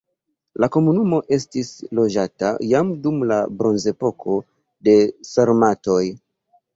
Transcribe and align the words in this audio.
La 0.63 0.67
komunumo 0.75 1.17
estis 1.35 1.67
loĝata 1.99 2.49
jam 2.69 2.93
dum 3.03 3.19
la 3.33 3.37
bronzepoko, 3.59 4.39
de 4.89 4.97
sarmatoj. 5.33 6.01